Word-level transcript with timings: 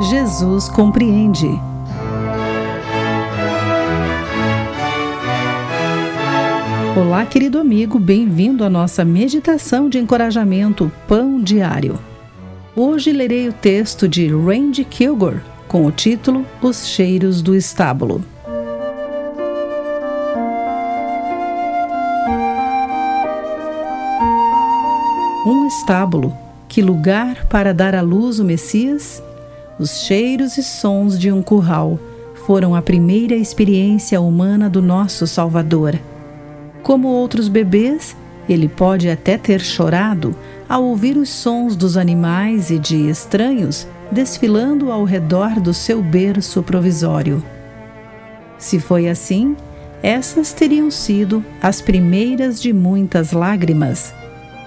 Jesus 0.00 0.66
compreende. 0.66 1.46
Olá, 6.96 7.26
querido 7.26 7.58
amigo, 7.58 7.98
bem-vindo 7.98 8.64
à 8.64 8.70
nossa 8.70 9.04
meditação 9.04 9.90
de 9.90 9.98
encorajamento 9.98 10.90
Pão 11.06 11.42
Diário. 11.42 11.98
Hoje 12.74 13.12
lerei 13.12 13.46
o 13.48 13.52
texto 13.52 14.08
de 14.08 14.26
Randy 14.28 14.84
Kilgore 14.84 15.42
com 15.68 15.84
o 15.84 15.92
título 15.92 16.46
Os 16.62 16.86
Cheiros 16.86 17.42
do 17.42 17.54
Estábulo. 17.54 18.24
Um 25.46 25.66
estábulo, 25.66 26.34
que 26.66 26.80
lugar 26.80 27.46
para 27.48 27.74
dar 27.74 27.94
à 27.94 28.00
luz 28.00 28.38
o 28.38 28.44
Messias? 28.44 29.22
Os 29.80 30.02
cheiros 30.02 30.58
e 30.58 30.62
sons 30.62 31.18
de 31.18 31.32
um 31.32 31.40
curral 31.40 31.98
foram 32.44 32.74
a 32.74 32.82
primeira 32.82 33.34
experiência 33.34 34.20
humana 34.20 34.68
do 34.68 34.82
nosso 34.82 35.26
Salvador. 35.26 35.98
Como 36.82 37.08
outros 37.08 37.48
bebês, 37.48 38.14
ele 38.46 38.68
pode 38.68 39.08
até 39.08 39.38
ter 39.38 39.62
chorado 39.62 40.36
ao 40.68 40.84
ouvir 40.84 41.16
os 41.16 41.30
sons 41.30 41.76
dos 41.76 41.96
animais 41.96 42.68
e 42.68 42.78
de 42.78 43.08
estranhos 43.08 43.86
desfilando 44.12 44.92
ao 44.92 45.04
redor 45.04 45.58
do 45.58 45.72
seu 45.72 46.02
berço 46.02 46.62
provisório. 46.62 47.42
Se 48.58 48.78
foi 48.78 49.08
assim, 49.08 49.56
essas 50.02 50.52
teriam 50.52 50.90
sido 50.90 51.42
as 51.62 51.80
primeiras 51.80 52.60
de 52.60 52.70
muitas 52.70 53.32
lágrimas. 53.32 54.12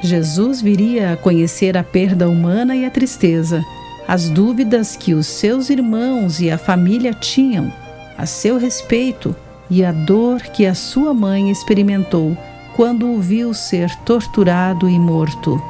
Jesus 0.00 0.60
viria 0.60 1.12
a 1.12 1.16
conhecer 1.16 1.76
a 1.76 1.84
perda 1.84 2.28
humana 2.28 2.74
e 2.74 2.84
a 2.84 2.90
tristeza 2.90 3.64
as 4.06 4.28
dúvidas 4.28 4.96
que 4.96 5.14
os 5.14 5.26
seus 5.26 5.68
irmãos 5.70 6.40
e 6.40 6.50
a 6.50 6.58
família 6.58 7.12
tinham 7.12 7.72
a 8.16 8.24
seu 8.24 8.58
respeito 8.58 9.34
e 9.68 9.84
a 9.84 9.92
dor 9.92 10.40
que 10.40 10.64
a 10.64 10.74
sua 10.74 11.12
mãe 11.12 11.50
experimentou 11.50 12.36
quando 12.76 13.10
o 13.10 13.20
viu 13.20 13.52
ser 13.52 13.94
torturado 14.04 14.88
e 14.88 14.98
morto. 14.98 15.60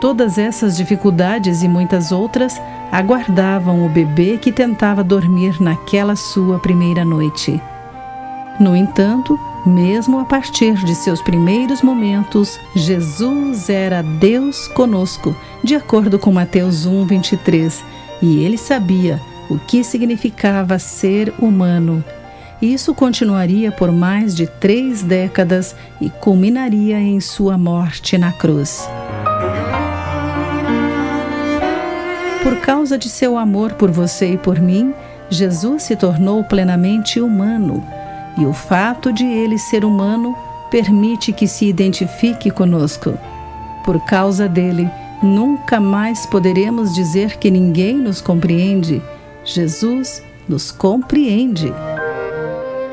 Todas 0.00 0.38
essas 0.38 0.76
dificuldades 0.76 1.62
e 1.62 1.68
muitas 1.68 2.12
outras 2.12 2.60
aguardavam 2.92 3.84
o 3.84 3.88
bebê 3.88 4.38
que 4.38 4.52
tentava 4.52 5.02
dormir 5.02 5.60
naquela 5.60 6.14
sua 6.14 6.58
primeira 6.58 7.04
noite. 7.04 7.60
No 8.60 8.76
entanto, 8.76 9.38
mesmo 9.66 10.18
a 10.20 10.24
partir 10.24 10.74
de 10.84 10.94
seus 10.94 11.22
primeiros 11.22 11.80
momentos, 11.80 12.60
Jesus 12.74 13.70
era 13.70 14.02
Deus 14.02 14.68
conosco, 14.68 15.34
de 15.62 15.74
acordo 15.74 16.18
com 16.18 16.30
Mateus 16.30 16.84
1, 16.84 17.06
23, 17.06 17.82
e 18.20 18.44
ele 18.44 18.58
sabia 18.58 19.20
o 19.48 19.58
que 19.58 19.82
significava 19.82 20.78
ser 20.78 21.32
humano. 21.38 22.04
Isso 22.60 22.94
continuaria 22.94 23.72
por 23.72 23.90
mais 23.90 24.34
de 24.34 24.46
três 24.46 25.02
décadas 25.02 25.74
e 26.00 26.10
culminaria 26.10 27.00
em 27.00 27.20
sua 27.20 27.56
morte 27.56 28.18
na 28.18 28.32
cruz. 28.32 28.88
Por 32.42 32.56
causa 32.60 32.98
de 32.98 33.08
seu 33.08 33.38
amor 33.38 33.72
por 33.72 33.90
você 33.90 34.32
e 34.32 34.38
por 34.38 34.60
mim, 34.60 34.92
Jesus 35.30 35.84
se 35.84 35.96
tornou 35.96 36.44
plenamente 36.44 37.18
humano 37.18 37.82
e 38.36 38.44
o 38.44 38.52
fato 38.52 39.12
de 39.12 39.24
ele 39.24 39.58
ser 39.58 39.84
humano 39.84 40.36
permite 40.70 41.32
que 41.32 41.46
se 41.46 41.66
identifique 41.66 42.50
conosco. 42.50 43.16
Por 43.84 44.00
causa 44.04 44.48
dele, 44.48 44.90
nunca 45.22 45.78
mais 45.78 46.26
poderemos 46.26 46.94
dizer 46.94 47.36
que 47.36 47.50
ninguém 47.50 47.96
nos 47.96 48.20
compreende. 48.20 49.00
Jesus 49.44 50.22
nos 50.48 50.72
compreende. 50.72 51.72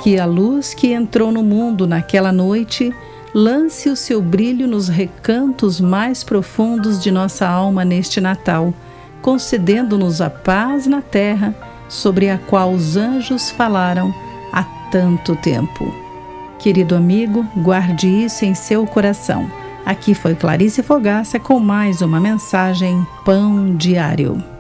Que 0.04 0.20
a 0.20 0.26
luz 0.26 0.74
que 0.74 0.94
entrou 0.94 1.32
no 1.32 1.42
mundo 1.42 1.88
naquela 1.88 2.32
noite 2.32 2.94
lance 3.34 3.90
o 3.90 3.96
seu 3.96 4.22
brilho 4.22 4.68
nos 4.68 4.90
recantos 4.90 5.80
mais 5.80 6.24
profundos 6.24 7.02
de 7.02 7.10
nossa 7.10 7.48
alma 7.48 7.86
neste 7.86 8.20
Natal, 8.20 8.74
concedendo-nos 9.22 10.22
a 10.22 10.30
paz 10.30 10.86
na 10.86 11.02
terra 11.02 11.56
sobre 11.88 12.30
a 12.30 12.38
qual 12.38 12.72
os 12.72 12.98
anjos 12.98 13.50
falaram 13.50 14.14
tanto 14.92 15.36
tempo. 15.36 15.94
Querido 16.60 16.96
amigo, 16.96 17.46
guarde 17.58 18.08
isso 18.08 18.46
em 18.46 18.54
seu 18.54 18.86
coração. 18.86 19.50
Aqui 19.86 20.14
foi 20.14 20.36
Clarice 20.36 20.84
Fogaça 20.84 21.40
com 21.40 21.60
mais 21.60 22.02
uma 22.02 22.20
mensagem 22.20 23.06
Pão 23.26 23.76
Diário. 23.76 24.51